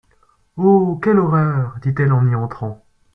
Oh! 0.57 0.97
quelle 0.99 1.19
horreur! 1.19 1.75
dit-elle 1.83 2.11
en 2.11 2.25
y 2.25 2.33
entrant. 2.33 2.83